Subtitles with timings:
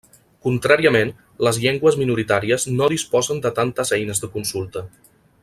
[0.45, 1.11] Contràriament,
[1.47, 4.85] les llengües minoritàries no disposen de tantes eines de consulta.